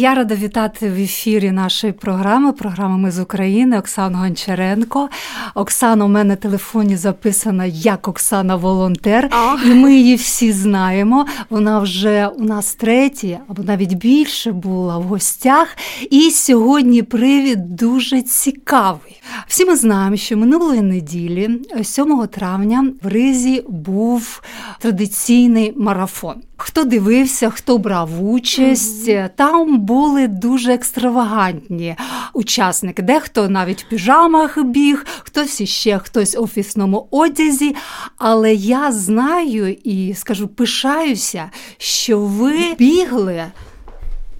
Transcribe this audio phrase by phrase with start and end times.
[0.00, 5.08] Я рада вітати в ефірі нашої програми, програми Ми з України Оксану Гончаренко.
[5.54, 9.30] Оксана у мене в телефоні записана як Оксана Волонтер,
[9.66, 11.26] і ми її всі знаємо.
[11.50, 15.76] Вона вже у нас третя, або навіть більше була в гостях.
[16.10, 19.22] І сьогодні привід дуже цікавий.
[19.46, 24.42] Всі ми знаємо, що минулої неділі, 7 травня, в Ризі був
[24.78, 26.34] традиційний марафон.
[26.56, 29.30] Хто дивився, хто брав участь, mm-hmm.
[29.36, 31.96] там були дуже екстравагантні
[32.32, 33.02] учасники.
[33.02, 37.76] Дехто навіть в піжамах біг, хтось іще хтось в офісному одязі.
[38.16, 43.44] Але я знаю і скажу, пишаюся, що ви бігли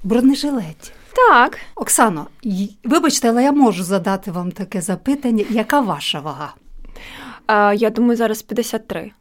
[0.05, 0.93] в бронежилеті.
[1.29, 1.59] Так.
[1.75, 2.27] Оксано,
[2.85, 5.45] вибачте, але я можу задати вам таке запитання.
[5.51, 6.55] Яка ваша вага?
[7.47, 9.13] А, Я думаю, зараз 53.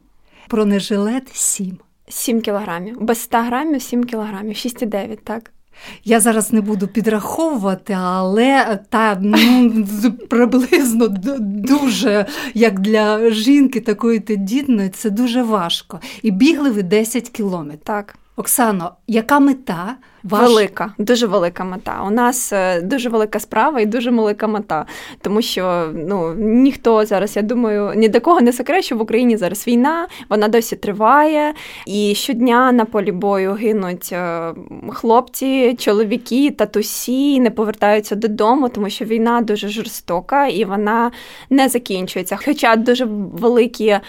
[0.50, 1.78] Бронежилет 7.
[2.08, 3.00] 7 кілограмів.
[3.00, 5.50] Без 100 грамів 7 кілограмів, 6,9, так.
[6.04, 9.72] Я зараз не буду підраховувати, але та ну
[10.30, 16.00] приблизно дуже як для жінки такої тендітної, це дуже важко.
[16.22, 17.80] І бігли ви 10 кілометрів.
[17.84, 18.16] Так.
[18.36, 19.96] Оксано, яка мета?
[20.22, 20.48] Ваш...
[20.48, 22.02] Велика, дуже велика мета.
[22.06, 24.86] У нас е, дуже велика справа і дуже велика мета.
[25.20, 29.36] Тому що ну ніхто зараз, я думаю, ні до кого не секрет, що в Україні
[29.36, 31.54] зараз війна, вона досі триває.
[31.86, 34.52] І щодня на полі бою гинуть е,
[34.90, 41.10] хлопці, чоловіки, татусі, не повертаються додому, тому що війна дуже жорстока і вона
[41.50, 42.38] не закінчується.
[42.44, 44.00] Хоча дуже великі е,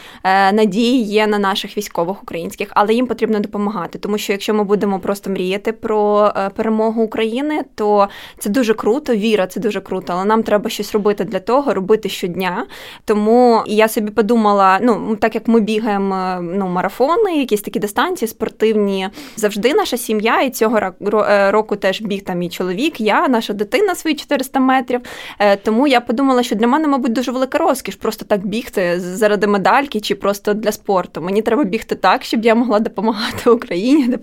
[0.52, 5.00] надії є на наших військових українських, але їм потрібно допомагати, тому що якщо ми будемо
[5.00, 6.01] просто мріяти про
[6.38, 8.08] е, перемогу України, то
[8.40, 9.16] це дуже круто.
[9.16, 12.66] Віра, це дуже круто, але нам треба щось робити для того, робити щодня.
[13.06, 18.30] Тому я собі подумала: ну так як ми бігаємо е, ну, марафони, якісь такі дистанції
[18.30, 23.54] спортивні, завжди наша сім'я, і цього е, року теж біг там і чоловік, я, наша
[23.54, 25.02] дитина свої 400 метрів.
[25.64, 30.00] Тому я подумала, що для мене, мабуть, дуже велика розкіш просто так бігти заради медальки
[30.00, 31.22] чи просто для спорту.
[31.22, 34.18] Мені треба бігти так, щоб я могла допомагати Україні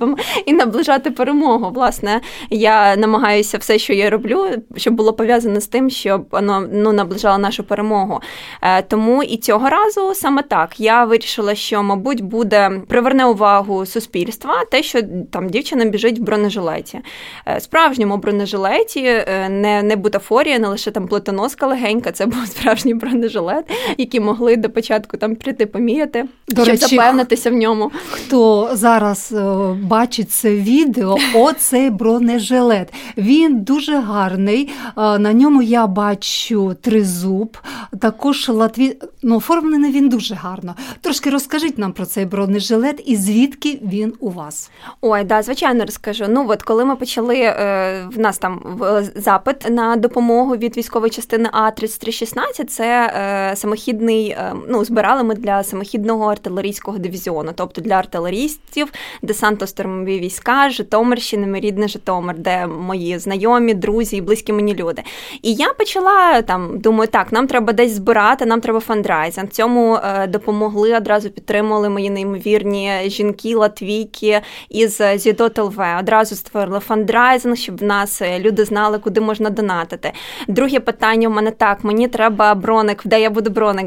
[0.46, 2.20] і наближати перемогу власне,
[2.50, 4.46] я намагаюся все, що я роблю,
[4.76, 8.20] щоб було пов'язане з тим, щоб воно ну наближало нашу перемогу.
[8.62, 14.64] Е, тому і цього разу саме так я вирішила, що мабуть буде приверне увагу суспільства,
[14.70, 17.00] те, що там дівчина біжить в бронежилеті,
[17.46, 22.94] е, справжньому бронежилеті, е, не не бутафорія, не лише там плитоноска легенька, це був справжній
[22.94, 23.64] бронежилет,
[23.98, 27.90] які могли до початку там прийти поміряти, до щоб речі, запевнитися в ньому.
[28.10, 29.34] Хто зараз
[29.82, 31.16] бачить це відео?
[31.34, 32.94] от цей бронежилет.
[33.16, 34.70] Він дуже гарний.
[34.96, 37.56] На ньому я бачу тризуб.
[38.00, 38.96] Також Латві...
[39.22, 40.74] ну, оформлений він дуже гарно.
[41.00, 44.70] Трошки розкажіть нам про цей бронежилет і звідки він у вас?
[45.00, 46.24] Ой, да, звичайно, розкажу.
[46.28, 48.80] Ну от коли ми почали, е, в нас там
[49.14, 53.12] запит на допомогу від військової частини А 3316 це
[53.52, 54.28] е, самохідний.
[54.30, 58.92] Е, ну, збирали ми для самохідного артилерійського дивізіону, тобто для артилерістів,
[59.22, 65.02] десантно-штурмові війська, Житомирщини, мій рідний Житомир, де мої знайомі, друзі і близькі мені люди.
[65.42, 69.48] І я почала там, думаю, так, нам треба десь збирати, нам треба фандрайзинг.
[69.48, 75.80] Цьому е, допомогли одразу підтримували мої неймовірні жінки, латвійки із Зідот ЛВ.
[76.00, 80.12] Одразу створили фандрайзинг, щоб в нас е, люди знали, куди можна донатити.
[80.48, 83.86] Друге питання у мене так: мені треба броник, де я буду броник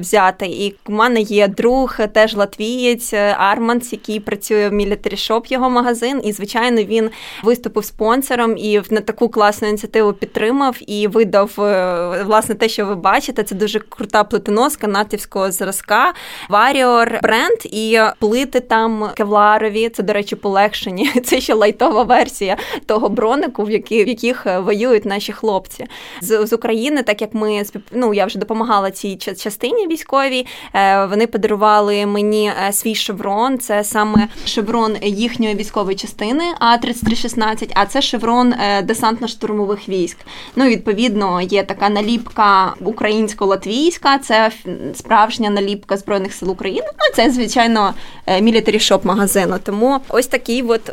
[0.00, 0.46] взяти.
[0.46, 4.72] І у мене є друг, теж латвієць, Арманс, який працює в
[5.30, 7.10] Shop, його магазин, і звичайно він
[7.42, 11.50] виступив спонсором і на таку класну ініціативу підтримав і видав
[12.26, 13.42] власне те, що ви бачите.
[13.42, 16.12] Це дуже крута плитоноска натівського зразка,
[16.50, 19.88] Warrior бренд і плити там кевларові.
[19.88, 21.10] Це, до речі, полегшені.
[21.24, 22.56] Це ще лайтова версія
[22.86, 25.86] того бронику, в які в яких воюють наші хлопці
[26.20, 27.62] з, з України, так як ми
[27.92, 30.46] ну, я вже допомагала цій частині військовій.
[30.74, 33.58] Е, вони подарували мені е, свій шеврон.
[33.58, 40.16] Це саме шеврон їхньої військової частини А 3316 а це шеврон е, десантно-штурмових військ.
[40.56, 44.50] Ну, відповідно, є така наліпка українсько-латвійська, це
[44.94, 46.86] справжня наліпка збройних сил України.
[46.92, 47.94] Ну, це звичайно
[48.40, 49.58] мілітарі шоп магазину.
[49.62, 50.92] Тому ось такий от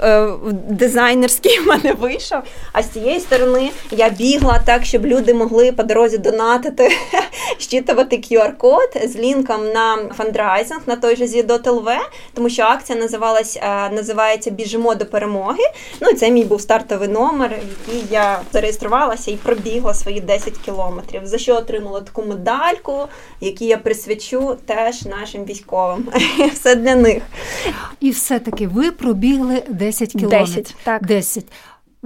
[0.69, 2.39] дизайнерський в мене вийшов.
[2.74, 6.92] А з цієї сторони я бігла так, щоб люди могли по дорозі донатити,
[7.57, 11.89] щитувати QR-код з лінком на фандрайзинг на той же ЗІДОТ.ЛВ,
[12.34, 15.63] тому що акція називалась е, називається Біжимо до перемоги.
[16.01, 20.57] Ну і це мій був стартовий номер, в який я зареєструвалася і пробігла свої 10
[20.57, 21.21] кілометрів.
[21.27, 23.07] За що отримала таку медальку,
[23.41, 26.07] яку я присвячу теж нашим військовим.
[26.53, 27.23] Все для них.
[27.99, 30.55] І все-таки ви пробігли 10 кілометрів.
[30.55, 31.05] 10, так.
[31.05, 31.45] 10.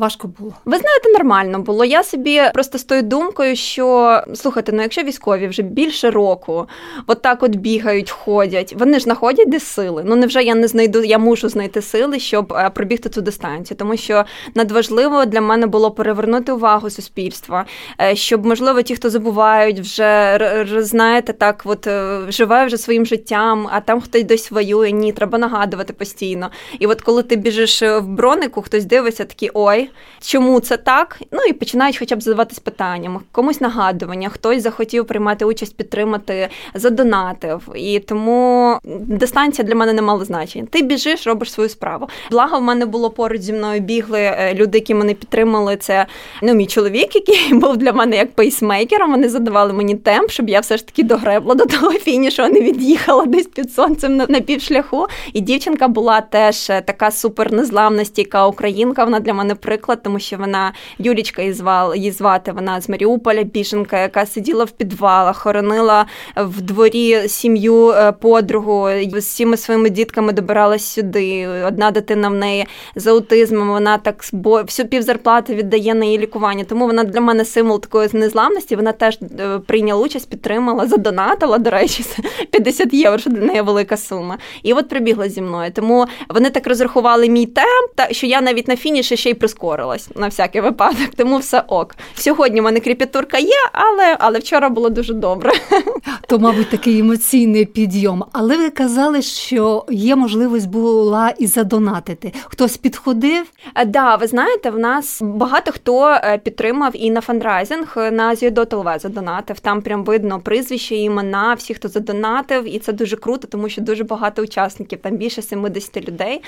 [0.02, 0.54] Важко було.
[0.66, 1.86] Ви знаєте, нормально було.
[1.86, 6.68] Я собі просто з тою думкою, що слухайте, ну якщо військові вже більше року,
[7.08, 10.04] от так от бігають, ходять, вони ж знаходять де сили.
[10.06, 13.98] Ну невже я не знайду, я мушу знайти сили, щоб е, пробігти цю дистанцію, тому
[13.98, 14.26] що
[14.56, 17.66] надважливо для мене було перевернути увагу суспільства,
[18.02, 23.68] е, щоб можливо ті, хто забувають, вже знаєте, так от е, живе вже своїм життям,
[23.72, 24.92] а там хтось десь воює.
[24.92, 26.50] Ні, треба нагадувати постійно.
[26.80, 29.91] І от коли ти біжиш в бронику, хтось дивиться, такий ой
[30.22, 31.22] чому це так?
[31.32, 37.62] Ну і починають хоча б задаватись питаннями, комусь нагадування, хтось захотів приймати участь, підтримати, задонатив.
[37.76, 40.68] І тому дистанція для мене не мала значення.
[40.70, 42.10] Ти біжиш, робиш свою справу.
[42.32, 45.78] Благо, в мене було поруч зі мною бігли е, люди, які мене підтримали.
[45.78, 46.06] Це
[46.42, 49.12] ну мій чоловік, який був для мене як пейсмейкером.
[49.12, 52.62] Вони задавали мені темп, щоб я все ж таки догребла до того фінішу, а не
[52.62, 55.08] від'їхала десь під сонцем на, на півшляху.
[55.34, 59.04] І дівчинка була теж е, така супер незламна, стійка українка.
[59.04, 62.52] Вона для мене приклад, тому що вона Юлічка її звала її звати.
[62.52, 69.18] Вона з Маріуполя, біженка, яка сиділа в підвалах, хоронила в дворі сім'ю е, подругу з
[69.18, 71.48] всіма своїми дітками добиралась сюди.
[71.48, 72.66] Одна дитина в неї
[72.96, 73.70] з аутизмом.
[73.70, 76.64] Вона так бо всю півзарплати віддає на її лікування.
[76.64, 78.76] Тому вона для мене символ такої незламності.
[78.76, 81.58] Вона теж е, прийняла участь, підтримала, задонатила.
[81.58, 82.06] До речі,
[82.52, 84.38] 50 євро, що для неї велика сума.
[84.64, 85.72] І от прибігла зі мною.
[85.72, 90.10] Тому вони так розрахували мій темп, що я навіть на фініші ще й прискорила прискорилась
[90.16, 91.96] на всякий випадок, тому все ок.
[92.16, 95.52] Сьогодні в мене кріпітурка є, але але вчора було дуже добре.
[96.28, 98.26] То, мабуть, такий емоційний підйом.
[98.32, 102.34] Але ви казали, що є можливість була і задонатити.
[102.46, 103.46] Хтось підходив?
[103.74, 108.12] Так, е, да, ви знаєте, в нас багато хто е, підтримав і на фандрайзинг е,
[108.12, 109.60] на ЗЮДО задонатив.
[109.60, 114.04] Там прям видно прізвище, імена, всі, хто задонатив, і це дуже круто, тому що дуже
[114.04, 116.42] багато учасників, там більше 70 людей.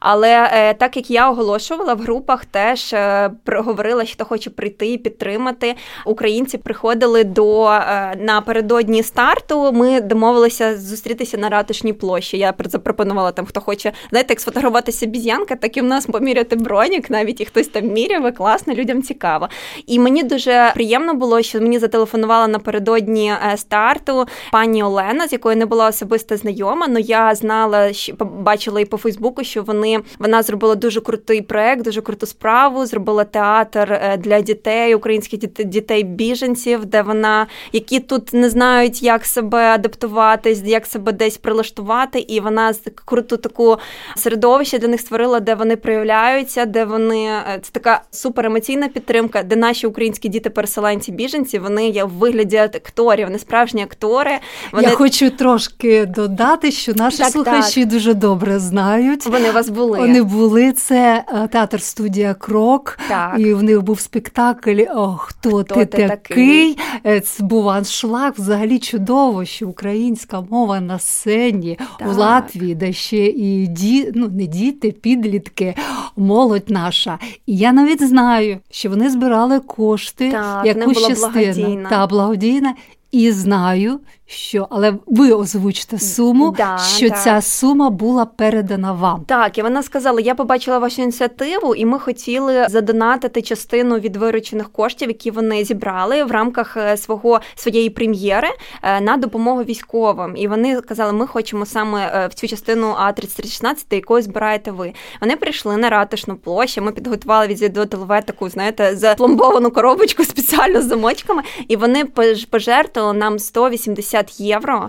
[0.00, 5.74] Але так як я оголошувала в групах, теж е, говорила, що хоче прийти і підтримати.
[6.04, 9.72] Українці приходили до е, напередодні старту.
[9.72, 12.38] Ми домовилися зустрітися на ратушній площі.
[12.38, 17.10] Я запропонувала там, хто хоче знаєте, як сфотографуватися біз'янка, так і в нас поміряти бронік.
[17.10, 19.48] Навіть і хтось там міряв, і класно, людям цікаво.
[19.86, 25.56] І мені дуже приємно було, що мені зателефонувала напередодні е, старту пані Олена, з якою
[25.56, 26.86] не була особисто знайома.
[26.90, 31.82] але я знала, що бачила і по Фейсбуку, що вони вона зробила дуже крутий проект,
[31.82, 32.39] дуже круту справу,
[32.86, 39.58] зробила театр е, для дітей, українських дітей-біженців, де вона, які тут не знають, як себе
[39.58, 43.76] адаптуватись, як себе десь прилаштувати, і вона круту таку
[44.16, 49.56] середовище для них створила, де вони проявляються, де вони е, це така суперемоційна підтримка, де
[49.56, 54.38] наші українські діти-переселенці, біженці, вони є в вигляді акторів, вони справжні актори.
[54.72, 54.88] Вони...
[54.88, 57.88] Я хочу трошки додати, що наші так, слухачі так.
[57.88, 59.26] дуже добре знають.
[59.26, 59.98] Вони вас були.
[59.98, 63.34] Вони були це е, театр студія студія Крок, так.
[63.38, 66.78] і в них був спектакль О, Хто, хто ти, ти такий?
[67.06, 68.32] Е, це був аншлаг.
[68.38, 72.08] Взагалі чудово, що українська мова на сцені так.
[72.08, 75.74] в Латвії, де ще і ді, ну не діти, підлітки,
[76.16, 77.18] молодь наша.
[77.46, 82.74] І я навіть знаю, що вони збирали кошти, так, якусь частину та благодійна.
[83.12, 87.22] І знаю, що але ви озвучите суму, да, що так.
[87.22, 89.24] ця сума була передана вам.
[89.26, 94.72] Так, і вона сказала: я побачила вашу ініціативу, і ми хотіли задонатити частину від виручених
[94.72, 98.48] коштів, які вони зібрали в рамках е, свого своєї прем'єри
[98.82, 100.36] е, на допомогу військовим.
[100.36, 104.92] І вони сказали, ми хочемо саме е, в цю частину А 3316, якою збираєте ви.
[105.20, 106.82] Вони прийшли на ратушну площу.
[106.82, 112.04] Ми підготували від ЗІДО ТЛВ таку, знаєте, запломбовану коробочку спеціально з замочками, і вони
[112.50, 114.88] пожертвували нам 180 євро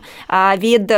[0.58, 0.94] від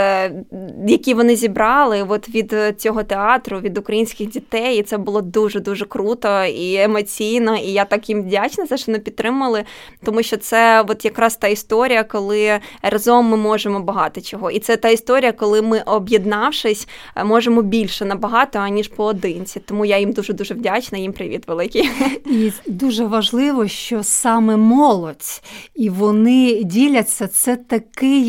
[0.87, 4.79] які вони зібрали от від цього театру, від українських дітей.
[4.79, 7.57] І це було дуже дуже круто і емоційно.
[7.57, 9.63] І я так їм вдячна за що не підтримали,
[10.03, 14.51] тому що це от якраз та історія, коли разом ми можемо багато чого.
[14.51, 16.87] І це та історія, коли ми, об'єднавшись,
[17.25, 19.59] можемо більше набагато аніж поодинці.
[19.59, 20.97] Тому я їм дуже дуже вдячна.
[20.97, 21.89] Їм привіт великий.
[22.25, 25.41] І дуже важливо, що саме молодь
[25.75, 27.27] і вони діляться.
[27.27, 28.22] Це такий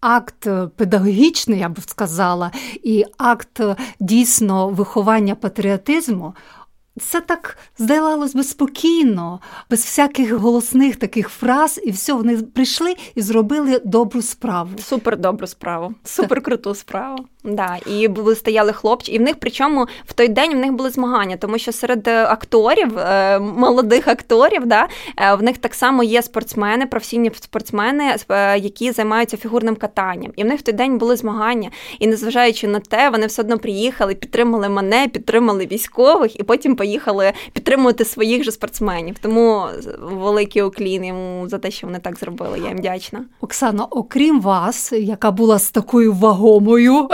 [0.00, 0.46] акт
[0.76, 2.50] педагогічний, я б сказала,
[2.82, 3.60] і акт
[4.00, 6.34] дійсно виховання патріотизму.
[7.00, 9.40] Це так здавалось би спокійно,
[9.70, 14.70] без всяких голосних таких фраз, і все, вони прийшли і зробили добру справу.
[14.78, 17.24] Супер добру справу, супер круту справу.
[17.44, 20.90] Да, і були стояли хлопці, і в них причому в той день в них були
[20.90, 26.02] змагання, тому що серед е, акторів, е, молодих акторів, да, е, в них так само
[26.02, 28.14] є спортсмени, професійні спортсмени,
[28.56, 30.32] які займаються фігурним катанням.
[30.36, 31.70] І в них в той день були змагання.
[31.98, 36.89] І незважаючи на те, вони все одно приїхали, підтримали мене, підтримали військових, і потім поїхали
[37.52, 39.18] підтримувати своїх же спортсменів.
[39.18, 39.66] Тому
[40.00, 42.58] великий уклін йому за те, що вони так зробили.
[42.58, 43.24] Я їм вдячна.
[43.40, 46.94] Оксана, окрім вас, яка була з такою вагомою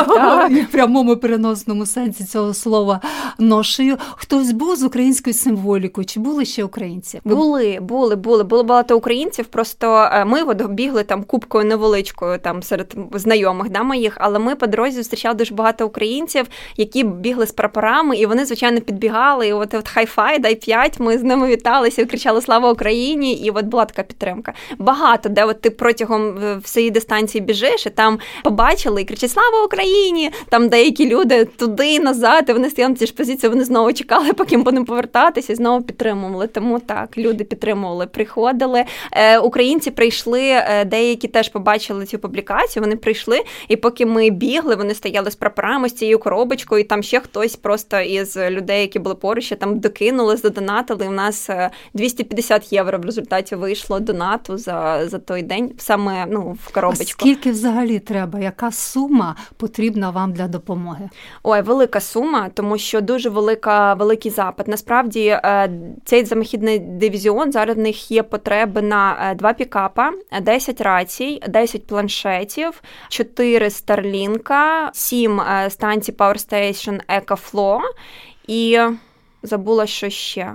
[0.68, 3.00] в прямому переносному сенсі цього слова
[3.38, 6.04] ношею, хтось був з українською символікою?
[6.04, 7.20] Чи були ще українці?
[7.24, 8.44] Були, були, були.
[8.44, 9.46] Було багато українців.
[9.46, 14.54] Просто е, ми от бігли там кубкою невеличкою, там серед знайомих да, моїх, але ми
[14.54, 19.48] по дорозі зустрічали дуже багато українців, які бігли з прапорами, і вони, звичайно, підбігали.
[19.48, 21.00] І от от хай-фай, дай п'ять.
[21.00, 23.32] Ми з ними віталися кричали Слава Україні!
[23.34, 24.52] І от була така підтримка.
[24.78, 29.64] Багато де от ти протягом е, всієї дистанції біжиш, і там побачили і кричать Слава
[29.64, 30.30] Україні!
[30.48, 34.32] Там деякі люди туди назад, і вони стояли на цій ж позиції, вони знову чекали,
[34.32, 36.46] поки будемо повертатися, і знову підтримували.
[36.46, 38.84] Тому так, люди підтримували, приходили.
[39.12, 42.82] Е, Українці прийшли, е, деякі теж побачили цю публікацію.
[42.82, 46.80] Вони прийшли, і поки ми бігли, вони стояли з прапорами з цією коробочкою.
[46.80, 51.08] і Там ще хтось просто із людей, які були поруч, ще там докинули, задонатили.
[51.08, 51.50] У нас
[51.94, 57.04] 250 е, євро в результаті вийшло донату за за той день, саме ну в коробочку.
[57.18, 58.40] А Скільки взагалі треба?
[58.40, 61.08] Яка сума потрібна вам для допомоги?
[61.42, 64.68] Ой, велика сума, тому що дуже велика, великий запит.
[64.68, 65.70] Насправді е,
[66.04, 70.12] цей замахідний дивізіон зараз в них є потреби на е, два пікапа,
[70.42, 77.80] 10 рацій, 10 планшетів, 4 старлінка, 7 станцій Power Station EcoFlow
[78.46, 78.78] і
[79.46, 80.54] забула, що ще.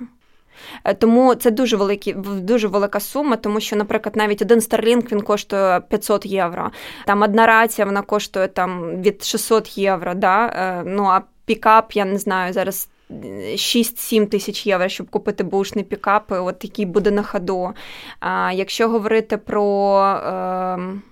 [0.83, 5.21] Е, тому це дуже великі, дуже велика сума, тому що, наприклад, навіть один Starlink він
[5.21, 6.71] коштує 500 євро.
[7.05, 10.13] Там одна рація вона коштує там від 600 євро.
[10.13, 10.45] Да?
[10.45, 12.89] Е, ну а пікап, я не знаю, зараз.
[13.11, 17.73] 6-7 тисяч євро, щоб купити бушний пікап, от який буде на ходу.
[18.19, 19.97] А якщо говорити про.
[20.25, 21.10] Е,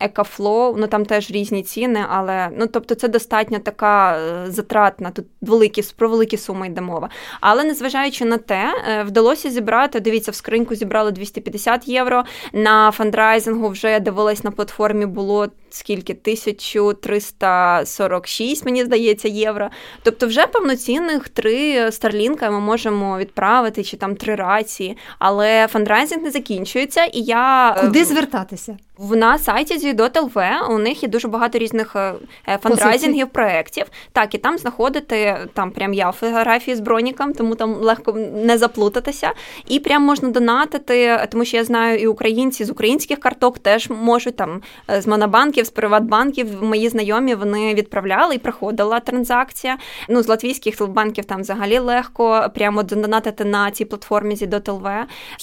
[0.00, 5.26] EcoFlow, ну там теж різні ціни, але ну тобто це достатньо така е, затратна, тут
[5.40, 7.10] великі про великі суми йде мова.
[7.40, 10.00] Але незважаючи на те, е, вдалося зібрати.
[10.00, 12.24] Дивіться, в скриньку зібрали 250 євро.
[12.52, 19.70] На фандрайзингу вже я дивилась на платформі, було скільки 1346, мені здається, євро.
[20.02, 24.96] Тобто, вже повноцінних три старлінка ми можемо відправити, чи там три рації.
[25.18, 28.76] Але фандрайзинг не закінчується, і я е, куди звертатися?
[29.02, 30.36] В на сайті Звідот.ЛВ
[30.70, 32.14] у них є дуже багато різних е,
[32.48, 33.86] е, фандрайзингів, проєктів.
[34.12, 39.32] Так, і там знаходити там прям я фотографії з броніком, тому там легко не заплутатися.
[39.68, 44.36] І прям можна донатити, тому що я знаю, і українці з українських карток теж можуть
[44.36, 44.62] там
[44.98, 46.62] з монобанків, з приватбанків.
[46.62, 49.78] Мої знайомі вони відправляли і проходила транзакція.
[50.08, 54.88] Ну з латвійських банків там взагалі легко прямо донатити на цій платформі Звідот.ЛВ.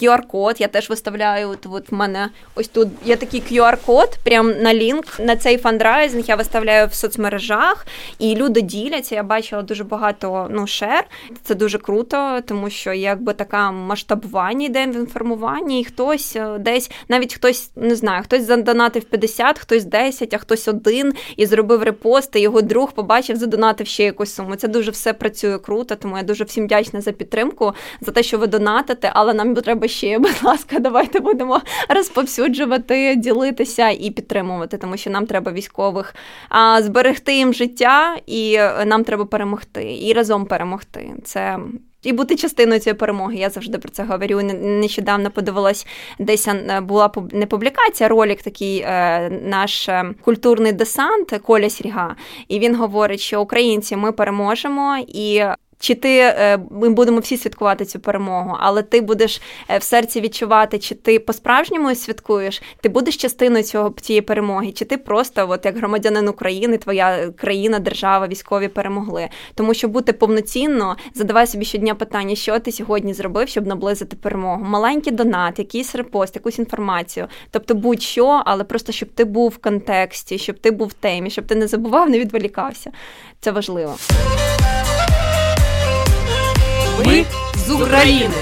[0.02, 1.56] QR-код я теж виставляю.
[1.70, 6.36] От в мене ось тут є такий QR-код, прям на лінк на цей фандрайзинг я
[6.36, 7.88] виставляю в соцмережах,
[8.20, 9.16] і люди діляться.
[9.16, 11.04] Я бачила дуже багато ну, шер.
[11.44, 16.92] Це дуже круто, тому що якби така масштабування йде в інформуванні, і хтось е, десь,
[17.10, 22.36] навіть хтось не знаю, хтось задонатив 50, хтось 10, а хтось один і зробив репост,
[22.36, 24.56] і його друг побачив, задонатив ще якусь суму.
[24.56, 28.38] Це дуже все працює круто, тому я дуже всім вдячна за підтримку, за те, що
[28.38, 34.78] ви донатите, але нам треба ще, будь ласка, давайте будемо розповсюджувати, ділити ділитися і підтримувати,
[34.78, 36.16] тому що нам треба військових
[36.50, 41.14] а, зберегти їм життя, і нам треба перемогти і разом перемогти.
[41.24, 41.60] Це
[42.04, 43.36] і бути частиною цієї перемоги.
[43.36, 44.42] Я завжди про це говорю.
[44.62, 45.88] Нещодавно подивилась,
[46.20, 52.16] десь е, була не публікація, ролик такий е, наш е, культурний десант Коля Сірга.
[52.48, 55.44] І він говорить, що українці ми переможемо і
[55.80, 60.22] чи ти е, ми будемо всі святкувати цю перемогу, але ти будеш е, в серці
[60.22, 65.66] відчувати, чи ти по-справжньому святкуєш, ти будеш частиною цього цієї перемоги, чи ти просто, от
[65.66, 69.30] як громадянин України, твоя країна, держава, військові перемогли.
[69.56, 74.64] Тому що бути повноцінно, задавай собі щодня питання, що ти сьогодні зробив, щоб наблизити перемогу.
[74.64, 77.28] Маленький донат, якийсь репост, якусь інформацію.
[77.52, 81.48] Тобто будь-що, але просто щоб ти був в контексті, щоб ти був в темі, щоб
[81.48, 82.92] ти не забував, не відволікався.
[83.40, 83.98] Це важливо.
[87.06, 87.26] Ми
[87.68, 88.36] з України.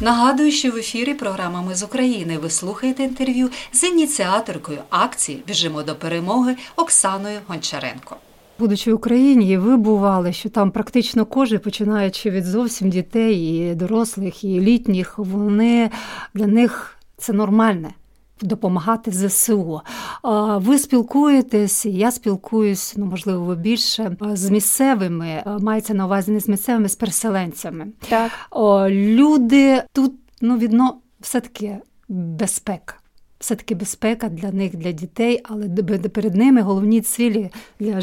[0.00, 5.82] Нагадую, що в ефірі програма Ми з України ви слухаєте інтерв'ю з ініціаторкою акції Біжимо
[5.82, 8.16] до перемоги Оксаною Гончаренко.
[8.58, 14.44] Будучи в Україні, ви бували, що там практично кожен, починаючи від зовсім дітей, і дорослих,
[14.44, 15.90] і літніх, вони
[16.34, 17.90] для них це нормальне
[18.42, 19.80] допомагати ЗСУ.
[20.56, 26.48] Ви спілкуєтесь, я спілкуюсь, ну можливо, ви більше з місцевими, мається на увазі не з
[26.48, 27.86] місцевими, з переселенцями.
[28.08, 28.30] Так.
[28.90, 32.94] Люди тут ну, відно все-таки безпека
[33.42, 35.68] все-таки безпека для них, для дітей, але
[36.08, 38.00] перед ними головні цілі для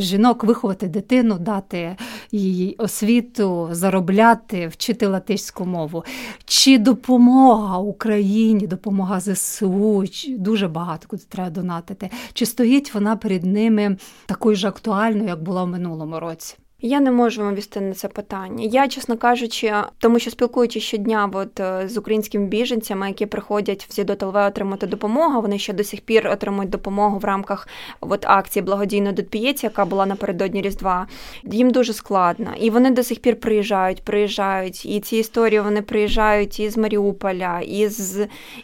[0.00, 1.96] жінок виховати дитину, дати
[2.32, 6.04] їй освіту, заробляти, вчити латиську мову.
[6.44, 12.10] Чи допомога Україні, допомога ЗСУ, дуже багато куди треба донатити.
[12.32, 13.96] Чи стоїть вона перед ними
[14.26, 16.56] такою ж актуальною, як була в минулому році?
[16.86, 18.68] Я не можу вам вісти на це питання.
[18.72, 23.92] Я, чесно кажучи, тому що спілкуючись щодня от, е, з українськими біженцями, які приходять в
[23.92, 27.68] ЗІДО ТЛВ отримати допомогу, вони ще до сих пір отримують допомогу в рамках
[28.00, 31.06] от, акції благодійно дотпієць, яка була напередодні Різдва.
[31.44, 32.50] Їм дуже складно.
[32.60, 34.86] І вони до сих пір приїжджають, приїжджають.
[34.86, 38.18] І ці історії вони приїжджають із Маріуполя, із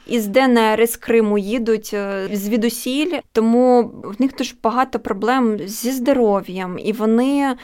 [0.06, 3.18] із ДНР, із Криму їдуть е, звідусіль.
[3.32, 7.56] Тому в них дуже багато проблем зі здоров'ям, і вони.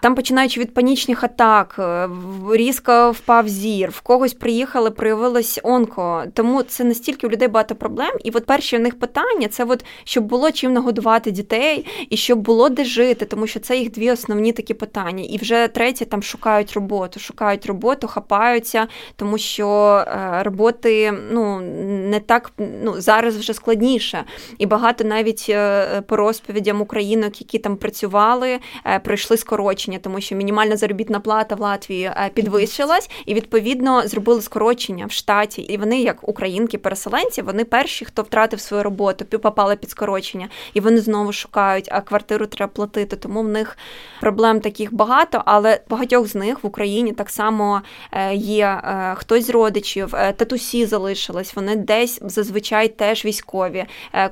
[0.00, 2.08] Там, починаючи від панічних атак, е,
[2.52, 6.24] різко впав зір, в когось приїхали, проявилось онко.
[6.34, 8.10] Тому це настільки у людей багато проблем.
[8.24, 12.38] І от перші в них питання це от щоб було чим нагодувати дітей і щоб
[12.38, 15.24] було де жити, тому що це їх дві основні такі питання.
[15.24, 19.68] І вже третє там шукають роботу, шукають роботу, хапаються, тому що
[20.08, 21.60] е, роботи ну
[22.10, 24.24] не так ну зараз вже складніше.
[24.58, 28.58] І багато навіть е, по розповідям українок, які там працювали,
[29.04, 34.42] пройшли скорочення скорочення, тому що мінімальна заробітна плата в Латвії е, підвищилась, і відповідно зробили
[34.42, 35.62] скорочення в штаті.
[35.62, 40.98] І вони, як українки-переселенці, вони перші, хто втратив свою роботу, попали під скорочення, і вони
[40.98, 43.16] знову шукають, а квартиру треба платити.
[43.16, 43.78] Тому в них
[44.20, 49.46] проблем таких багато, але багатьох з них в Україні так само е, є е, хтось
[49.46, 51.56] з родичів, татусі залишились.
[51.56, 53.84] Вони десь зазвичай теж військові.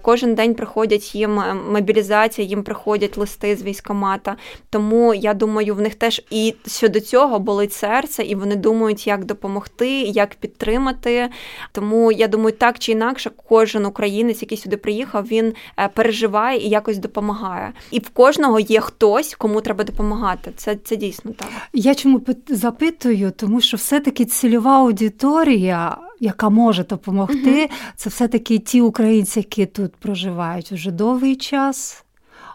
[0.03, 4.37] Кожен день приходять їм мобілізація, їм приходять листи з військомата.
[4.71, 9.07] Тому я думаю думаю, в них теж і щодо цього болить серце, і вони думають,
[9.07, 11.29] як допомогти, як підтримати.
[11.73, 16.69] Тому я думаю, так чи інакше, кожен українець, який сюди приїхав, він е, переживає і
[16.69, 17.73] якось допомагає.
[17.91, 20.53] І в кожного є хтось, кому треба допомагати.
[20.57, 21.49] Це це дійсно так.
[21.73, 25.97] Я чому запитую, тому що все-таки цільова аудиторія.
[26.21, 32.04] Яка може допомогти, uh це все-таки ті українці, які тут проживають вже довгий час,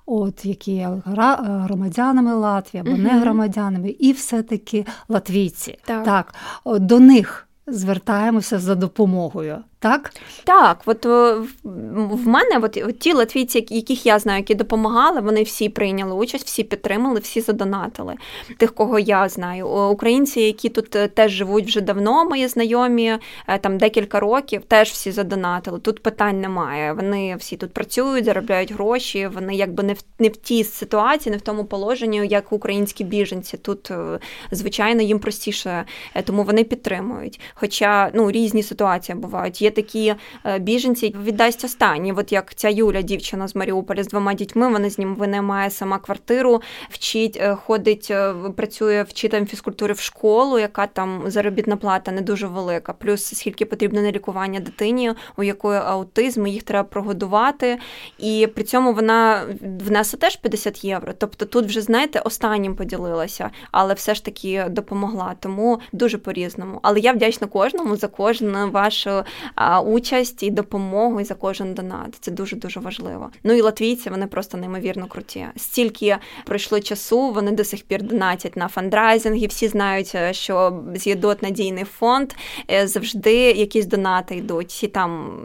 [0.10, 5.78] от які є громадянами Латвії або не громадянами, і все-таки латвійці.
[5.86, 6.04] Так.
[6.04, 6.34] так,
[6.66, 9.58] До них звертаємося за допомогою.
[9.82, 10.12] Так,
[10.44, 15.44] Так, от е, в мене от, от ті латвійці, яких я знаю, які допомагали, вони
[15.44, 18.16] всі прийняли участь, всі підтримали, всі задонатили.
[18.58, 19.68] Тих, кого я знаю.
[19.68, 24.90] Українці, які тут е, теж живуть вже давно, мої знайомі, е, там декілька років, теж
[24.90, 25.80] всі задонатили.
[25.80, 26.94] Тут питань немає.
[26.94, 29.28] Вони всі тут працюють, заробляють гроші.
[29.28, 33.58] Вони якби не в не в тій ситуації, не в тому положенні, як українські біженці.
[33.58, 33.92] Тут,
[34.52, 35.86] звичайно, їм простіше,
[36.24, 37.40] тому вони підтримують.
[37.54, 42.14] Хоча ну різні ситуації бувають є такі е, біженці, віддасть останні.
[42.14, 46.00] От як ця Юля, дівчина з Маріуполя з двома дітьми, вона з ним винаймає сама
[46.00, 52.22] квартиру, вчить, е, ходить, е, працює вчителем фізкультури в школу, яка там заробітна плата не
[52.22, 52.94] дуже велика.
[52.94, 57.80] Плюс скільки потрібно на лікування дитині, у якої аутизм, їх треба прогодувати.
[58.18, 61.14] І при цьому вона внесла теж 50 євро.
[61.18, 65.36] Тобто тут вже, знаєте, останнім поділилася, але все ж таки допомогла.
[65.40, 66.80] Тому дуже по-різному.
[66.82, 69.24] Але я вдячна кожному за кожну вашу
[69.86, 72.18] участь і допомогу і за кожен донат.
[72.20, 73.30] Це дуже дуже важливо.
[73.44, 75.46] Ну і латвійці вони просто неймовірно круті.
[75.56, 79.48] Стільки пройшло часу, вони до сих пір донатять на фандрайзинги.
[79.48, 82.34] Всі знають, е, що з ЄДОТ надійний фонд
[82.72, 84.70] е, завжди якісь донати йдуть.
[84.70, 85.40] Всі там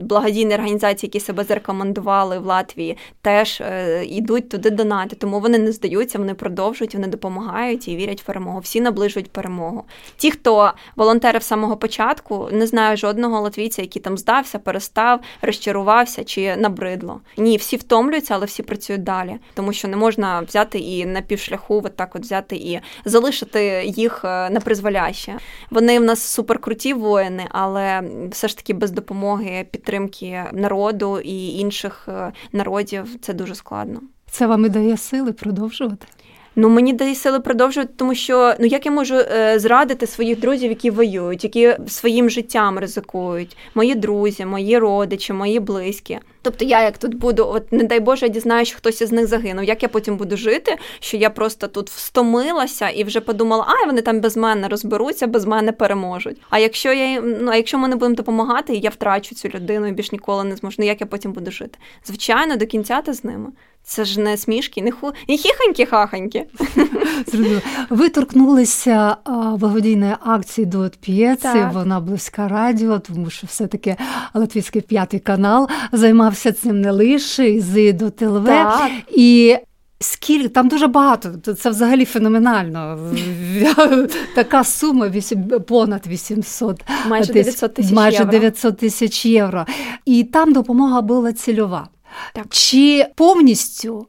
[0.00, 3.62] благодійні організації, які себе зарекомендували в Латвії, теж
[4.02, 5.16] йдуть туди донати.
[5.16, 8.60] Тому вони не здаються, вони продовжують, вони допомагають і вірять в перемогу.
[8.60, 9.84] Всі наближують перемогу.
[10.16, 16.24] Ті, хто волонтерив з самого початку, не знаю жодного латвійця, який там здався, перестав, розчарувався
[16.24, 17.20] чи набридло.
[17.36, 21.82] Ні, всі втомлюються, але всі працюють далі, тому що не можна взяти і на півшляху
[21.84, 25.38] от так от взяти і залишити їх е, на призволяще.
[25.70, 32.08] Вони в нас суперкруті воїни, але все ж таки без допомоги, підтримки народу і інших
[32.08, 34.00] е, народів це дуже складно.
[34.30, 36.06] Це вам і дає сили продовжувати.
[36.56, 40.70] Ну мені дає сили продовжувати, тому що ну як я можу е, зрадити своїх друзів,
[40.70, 46.18] які воюють, які своїм життям ризикують, мої друзі, мої родичі, мої близькі.
[46.42, 49.26] Тобто я як тут буду, от не дай Боже, я дізнаюся, що хтось із них
[49.26, 49.64] загинув.
[49.64, 50.76] Як я потім буду жити?
[51.00, 55.44] Що я просто тут встомилася і вже подумала, а вони там без мене розберуться, без
[55.44, 56.36] мене переможуть.
[56.50, 59.92] А якщо я ну а якщо ми не будемо допомагати, я втрачу цю людину і
[59.92, 60.76] більш ніколи не зможу.
[60.78, 61.78] Ну як я потім буду жити?
[62.04, 63.50] Звичайно, до кінця ти з ними.
[63.86, 66.42] Це ж не смішки, не ху не хіханькі-хаханьки.
[67.90, 69.16] Ви торкнулися
[69.58, 71.48] благодійної акції до п'єці.
[71.72, 73.96] Вона близька радіо, тому що все-таки
[74.34, 78.50] Латвійський п'ятий канал займався цим не лише з до ТЛВ.
[79.10, 79.56] І
[80.00, 82.98] Скільки там дуже багато, це взагалі феноменально.
[84.34, 85.12] Така сума
[85.68, 88.30] понад 800 майже 900 тисяч майже євро.
[88.30, 89.66] 900 тисяч євро.
[90.04, 91.88] І там допомога була цільова.
[92.32, 92.46] Так.
[92.48, 94.06] Чи повністю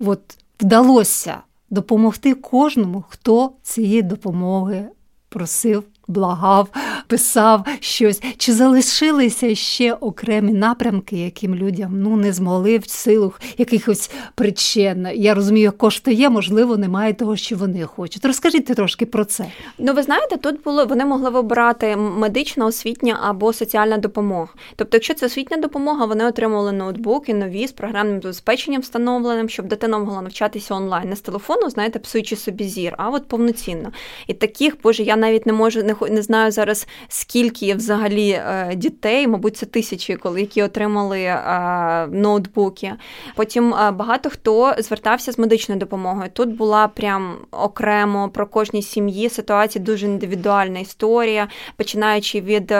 [0.00, 0.20] от,
[0.60, 4.88] вдалося допомогти кожному, хто цієї допомоги
[5.28, 6.68] просив благав,
[7.06, 8.22] писав щось.
[8.36, 15.08] Чи залишилися ще окремі напрямки, яким людям ну не змогли в силу якихось причин?
[15.14, 18.24] Я розумію, кошти є, можливо, немає того, що вони хочуть.
[18.24, 19.46] Розкажіть трошки про це.
[19.78, 24.48] Ну, ви знаєте, тут було вони могли вибирати медична, освітня або соціальна допомога.
[24.76, 29.98] Тобто, якщо це освітня допомога, вони отримували ноутбуки нові з програмним забезпеченням встановленим, щоб дитина
[29.98, 33.92] могла навчатися онлайн не з телефону, знаєте, псуючи собі зір, а от повноцінно.
[34.26, 39.26] І таких, боже, я навіть не можу не не знаю зараз, скільки взагалі е, дітей,
[39.26, 42.92] мабуть, це тисячі, коли які отримали е, ноутбуки.
[43.36, 46.30] Потім е, багато хто звертався з медичною допомогою.
[46.32, 52.72] Тут була прям окремо про кожній сім'ї ситуація дуже індивідуальна історія, починаючи від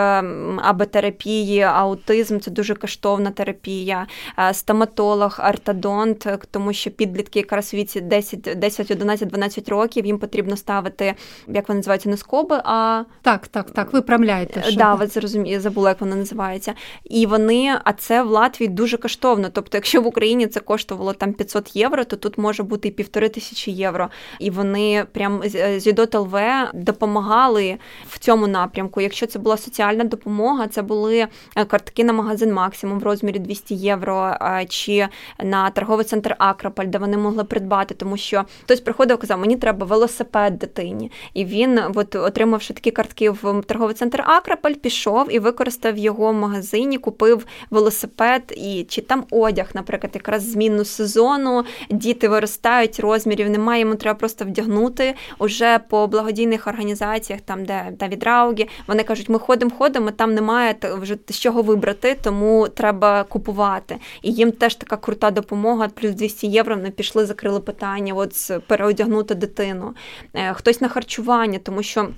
[0.62, 4.06] аботерапії, аутизм це дуже коштовна терапія,
[4.52, 11.14] стоматолог, ортодонт, тому що підлітки якраз віці 10, 10, 11, 12 років їм потрібно ставити,
[11.48, 14.62] як вони називаються, не скоби, а так, так, так, виправляєте.
[14.62, 14.76] Що...
[14.76, 16.74] Да, ви зрозуміли, забула, як вона називається.
[17.04, 19.48] І вони, а це в Латвії дуже коштовно.
[19.52, 23.28] Тобто, якщо в Україні це коштувало там 500 євро, то тут може бути і півтори
[23.28, 24.08] тисячі євро.
[24.40, 25.42] І вони прям
[25.76, 26.36] з ЮДОТ ЛВ
[26.74, 27.76] допомагали
[28.08, 29.00] в цьому напрямку.
[29.00, 33.74] Якщо це була соціальна допомога, це були е, картки на магазин максимум в розмірі 200
[33.74, 35.08] євро, е, чи
[35.44, 39.56] на торговий центр Акраполь, де вони могли придбати, тому що хтось приходив і казав, мені
[39.56, 41.12] треба велосипед дитині.
[41.34, 46.34] І він, от отримавши такі картки в торговий центр Акраполь, пішов і використав його в
[46.34, 51.64] магазині, купив велосипед і чи там одяг, наприклад, якраз змінну сезону.
[51.90, 58.22] Діти виростають, розмірів немає, йому треба просто вдягнути уже по благодійних організаціях, там де Давід
[58.22, 63.96] Раугі, вони кажуть, ми ходимо, ходимо, там немає вже з чого вибрати, тому треба купувати.
[64.22, 66.76] І їм теж така крута допомога, плюс 200 євро.
[66.76, 68.32] Вони пішли, закрили питання, от
[68.66, 69.94] переодягнути дитину.
[70.34, 72.08] Е, хтось на харчування, тому що.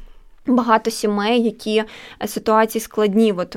[0.49, 1.85] Багато сімей, які
[2.23, 3.33] е, ситуації складні.
[3.33, 3.57] От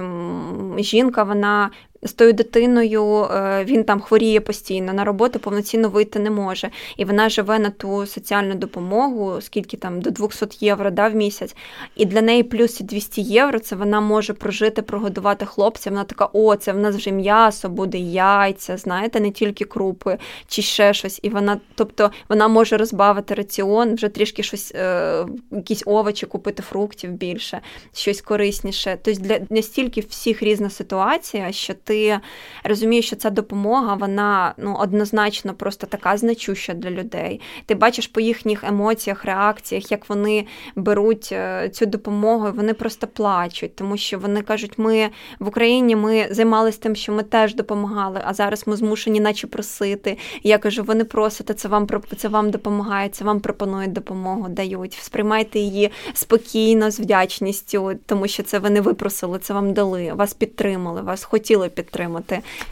[0.78, 1.70] жінка вона
[2.04, 6.70] з тою дитиною е, він там хворіє постійно, на роботу повноцінно вийти не може.
[6.98, 11.56] І вона живе на ту соціальну допомогу, скільки там до 200 євро да, в місяць.
[11.96, 15.90] І для неї плюс 200 євро це вона може прожити, прогодувати хлопця.
[15.90, 20.62] Вона така, о, це в нас вже м'ясо, буде яйця, знаєте, не тільки крупи чи
[20.62, 21.20] ще щось.
[21.24, 27.12] І вона, тобто, вона може розбавити раціон, вже трішки щось, е, якісь овочі, купити фруктів
[27.12, 27.62] більше,
[27.94, 28.98] щось корисніше.
[29.04, 32.20] Тобто для настільки всіх різна ситуація, що ти ти
[32.64, 37.42] розумієш, що ця допомога, вона ну однозначно просто така значуща для людей.
[37.66, 43.08] Ти бачиш по їхніх емоціях, реакціях, як вони беруть е, цю допомогу, і вони просто
[43.08, 48.22] плачуть, тому що вони кажуть, ми в Україні ми займалися тим, що ми теж допомагали,
[48.26, 50.18] а зараз ми змушені, наче просити.
[50.44, 54.94] Я кажу, ви не просите, це вам це вам допомагає, це вам пропонують допомогу, дають.
[55.02, 60.34] Сприймайте її спокійно, з вдячністю, тому що це ви не випросили, це вам дали, вас
[60.34, 61.81] підтримали, вас хотіли підтримати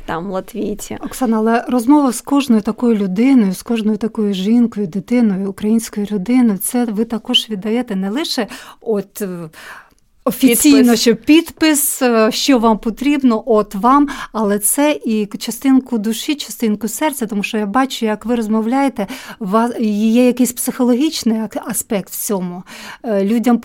[0.05, 0.97] там латвійці.
[1.01, 6.85] Оксана, але розмова з кожною такою людиною, з кожною такою жінкою, дитиною, українською людиною, це
[6.85, 8.47] ви також віддаєте не лише
[8.81, 9.23] от.
[10.29, 11.01] Офіційно, підпис.
[11.01, 17.25] що підпис, е, що вам потрібно, от вам, але це і частинку душі, частинку серця,
[17.25, 19.07] тому що я бачу, як ви розмовляєте,
[19.81, 22.63] є якийсь психологічний аспект в цьому.
[23.03, 23.61] Е, людям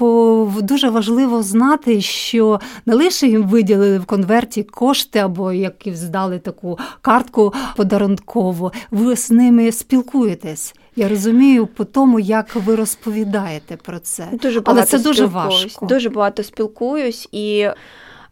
[0.62, 6.78] дуже важливо знати, що не лише їм виділили в конверті кошти або які здали таку
[7.00, 10.74] картку подарункову, ви з ними спілкуєтесь.
[10.96, 14.28] Я розумію по тому, як ви розповідаєте про це.
[14.32, 15.86] Дуже Але це дуже важко.
[15.86, 17.68] Дуже багато спілкуюсь і.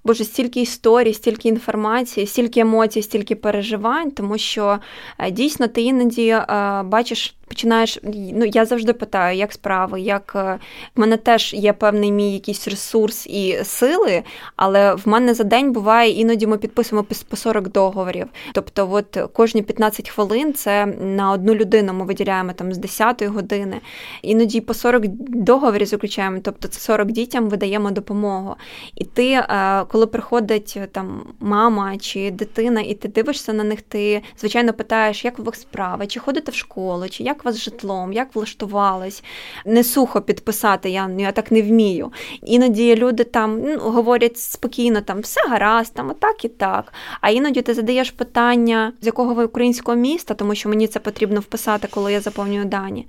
[0.05, 4.79] Боже, стільки історій, стільки інформації, стільки емоцій, стільки переживань, тому що
[5.19, 6.47] е, дійсно ти іноді е,
[6.85, 7.99] бачиш починаєш.
[8.33, 10.59] Ну я завжди питаю, як справи, як е,
[10.97, 14.23] в мене теж є певний мій якийсь ресурс і сили,
[14.57, 18.27] але в мене за день буває іноді ми підписуємо по 40 договорів.
[18.55, 23.81] Тобто, от кожні 15 хвилин це на одну людину ми виділяємо там з 10 години.
[24.23, 28.55] Іноді по 40 договорів заключаємо, тобто це 40 дітям видаємо допомогу.
[28.95, 34.23] І ти, е, коли приходить там мама чи дитина, і ти дивишся на них, ти
[34.39, 38.13] звичайно питаєш, як у вас справи, чи ходите в школу, чи як вас з житлом,
[38.13, 39.25] як влаштувались.
[39.67, 42.13] Не сухо підписати, я я так не вмію.
[42.43, 46.93] Іноді люди там ну, говорять спокійно, там все гаразд, там отак і так.
[47.21, 51.41] А іноді ти задаєш питання, з якого ви українського міста, тому що мені це потрібно
[51.41, 53.07] вписати, коли я заповнюю дані.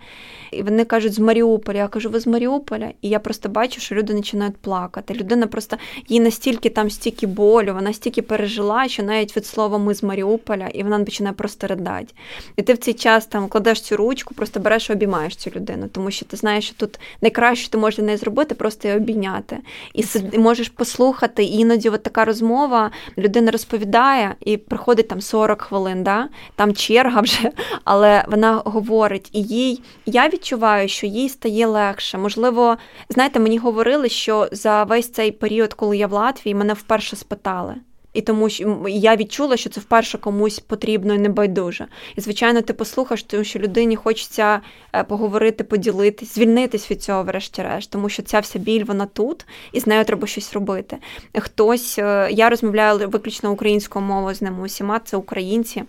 [0.54, 1.78] І вони кажуть, з Маріуполя.
[1.78, 2.92] Я кажу, ви з Маріуполя?
[3.02, 5.14] І я просто бачу, що люди починають плакати.
[5.14, 9.94] Людина просто їй настільки там стільки болю, вона стільки пережила, що навіть від слова ми
[9.94, 12.14] з Маріуполя, і вона починає просто ридати.
[12.56, 15.88] І ти в цей час там кладеш цю ручку, просто береш і обіймаєш цю людину,
[15.92, 19.58] тому що ти знаєш, що тут найкраще ти можеш не зробити, просто її обійняти.
[19.94, 20.38] І сид...
[20.38, 21.44] можеш послухати.
[21.44, 26.30] І іноді от така розмова людина розповідає, і приходить там 40 хвилин, да?
[26.56, 27.52] там черга вже,
[27.84, 32.18] але вона говорить, і їй я відчуваю, що їй стає легше.
[32.18, 32.78] Можливо,
[33.10, 37.76] знаєте, мені говорили, що за весь цей період, коли я в Латвії, мене вперше спитали.
[38.14, 41.88] І тому що я відчула, що це вперше комусь потрібно і небайдуже.
[42.16, 44.62] І, звичайно, ти послухаєш, тому що людині хочеться
[44.94, 49.80] е, поговорити, поділитись, звільнитись від цього, врешті-решт, тому що ця вся біль вона тут, і
[49.80, 50.98] з нею треба щось робити.
[51.38, 55.84] Хтось, е, я розмовляю виключно українською мовою з ними усіма, це українці.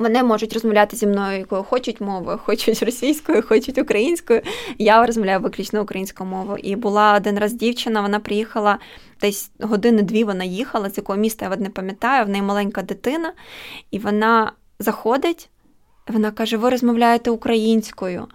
[0.00, 4.42] Вони можуть розмовляти зі мною якою хочуть мовою, хочуть російською, хочуть українською.
[4.78, 6.58] Я розмовляю виключно українською мовою.
[6.62, 8.78] І була один раз дівчина, вона приїхала
[9.20, 10.24] десь години-дві.
[10.24, 12.26] Вона їхала з якого міста я не пам'ятаю.
[12.26, 13.32] В неї маленька дитина,
[13.90, 15.50] і вона заходить.
[16.08, 18.26] Вона каже: Ви розмовляєте українською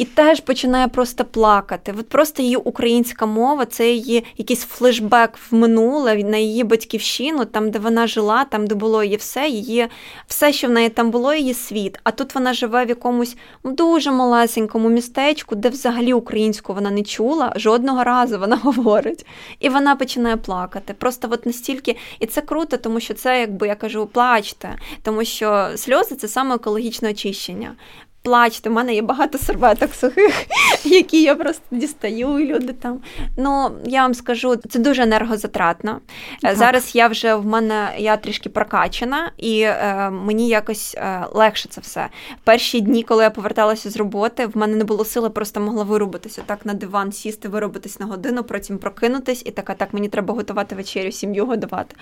[0.00, 1.94] і теж починає просто плакати.
[1.98, 7.70] От просто її українська мова, це її якийсь флешбек в минуле на її батьківщину, там,
[7.70, 9.88] де вона жила, там, де було її все, її
[10.26, 11.98] все, що в неї там було, її світ.
[12.04, 17.52] А тут вона живе в якомусь дуже малесенькому містечку, де взагалі українську вона не чула,
[17.56, 19.26] жодного разу вона говорить.
[19.58, 20.94] І вона починає плакати.
[20.98, 25.68] Просто от настільки, і це круто, тому що це, якби я кажу, плачте, тому що
[25.76, 27.74] сльози це саме екологічне очищення
[28.22, 28.70] плачте.
[28.70, 30.46] У мене є багато серветок сухих,
[30.84, 33.00] які я просто дістаю, і люди там.
[33.36, 36.00] Ну, я вам скажу, це дуже енергозатратно.
[36.32, 36.56] Е, так.
[36.56, 41.80] Зараз я вже в мене я трішки прокачена, і е, мені якось е, легше це
[41.80, 42.08] все.
[42.44, 46.42] Перші дні, коли я поверталася з роботи, в мене не було сили, просто могла вирубитися
[46.46, 50.74] так на диван, сісти, виробитись на годину, потім прокинутись, і така, так мені треба готувати
[50.74, 51.96] вечерю, сім'ю годувати.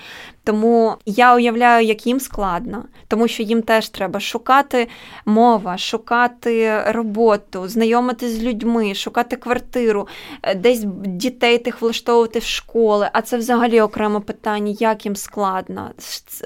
[0.45, 4.89] Тому я уявляю, як їм складно, тому що їм теж треба шукати
[5.25, 10.09] мова, шукати шукати роботу, знайомитись з людьми, шукати квартиру,
[10.42, 13.09] е, десь дітей тих влаштовувати в школи.
[13.12, 15.90] А це взагалі окреме питання, як їм складно.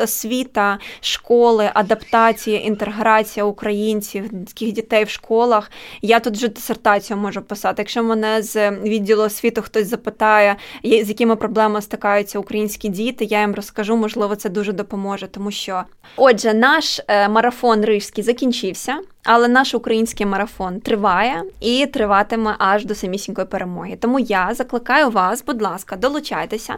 [0.02, 5.70] Освіта, школи, адаптація, інтеграція українців, таких дітей в школах.
[6.02, 7.82] Я тут вже дисертацію можу писати.
[7.82, 13.54] Якщо мене з відділу освіти хтось запитає, з якими проблемами стикаються українські діти, я їм
[13.54, 15.82] розкажу, можливо, це дуже допоможе, тому що
[16.16, 18.98] отже, наш е, марафон рижський закінчився.
[19.24, 23.96] Але наш український марафон триває і триватиме аж до самісінької перемоги.
[24.00, 26.74] Тому я закликаю вас, будь ласка, долучайтеся,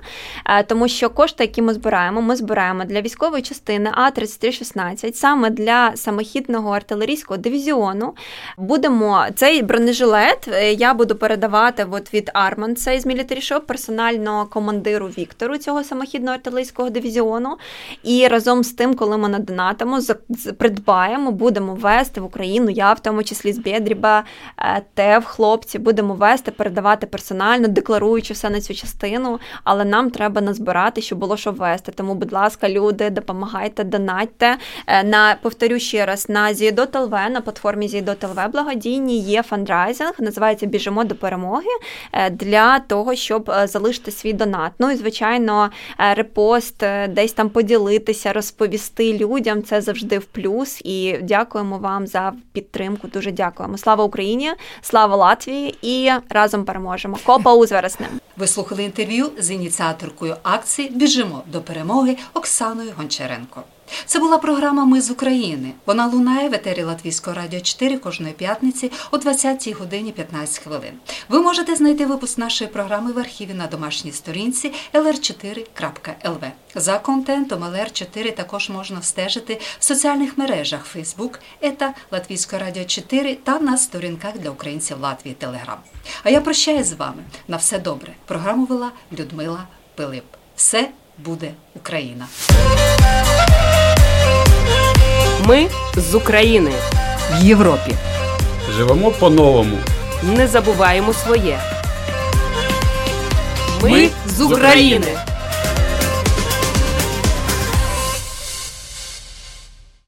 [0.47, 5.51] е, тому що кошти, які ми збираємо, ми збираємо для військової частини А 3316 саме
[5.51, 8.15] для самохідного артилерійського дивізіону.
[8.59, 10.49] Будемо цей бронежилет.
[10.49, 15.85] е, Я буду передавати от від Арман, це з Military Shop, персонально командиру Віктору цього
[15.85, 17.57] самохідного артилерійського дивізіону.
[18.03, 20.01] І разом з тим, коли ми надонатимо,
[20.59, 22.71] придбаємо, будемо вести в Україну.
[22.71, 24.25] Я в тому числі з Бєдріба,
[24.59, 29.41] е, ТЕВ, хлопці, будемо вести, передавати персонально, декларуючи все на цю частину.
[29.65, 31.93] Але нам треба назбирати, щоб було що вести.
[31.93, 34.57] Тому, будь ласка, люди, допомагайте, донатьте.
[34.87, 41.05] Е, На повторю ще раз на Зідот.ЛВ, на платформі Зідот.ЛВ благодійні є фандрайзинг, називається Біжимо
[41.05, 41.75] до перемоги
[42.13, 44.73] е, для того, щоб залишити свій донат.
[44.79, 49.63] Ну і звичайно, репост, десь там поділитися, розповісти людям.
[49.63, 50.81] Це завжди в плюс.
[50.85, 53.09] І дякуємо вам за підтримку.
[53.09, 53.79] Дуже дякуємо.
[53.79, 57.19] Слава Україні, слава Латвії і разом переможемо.
[57.25, 58.11] Копа узвересним.
[58.37, 63.63] Ви слухали інтерв'ю з ініціаторкою акції Біжимо до перемоги Оксаною Гончаренко.
[64.07, 65.73] Це була програма Ми з України.
[65.87, 70.93] Вона лунає в етері Латвійського радіо 4 кожної п'ятниці о 20 годині 15 хвилин.
[71.29, 76.51] Ви можете знайти випуск нашої програми в архіві на домашній сторінці lr4.lv.
[76.75, 83.59] За контентом LR4 також можна стежити в соціальних мережах Facebook, ета Латвійського радіо 4 та
[83.59, 85.79] на сторінках для українців Латвії Телеграм.
[86.23, 87.23] А я прощаюсь з вами.
[87.49, 88.15] На все добре.
[88.27, 90.25] Програму вела Людмила Пилип.
[90.57, 92.27] Все буде Україна.
[95.47, 96.71] Ми з України
[97.33, 97.95] в Європі.
[98.77, 99.77] Живемо по-новому.
[100.23, 101.59] Не забуваємо своє.
[103.83, 105.07] Ми з України.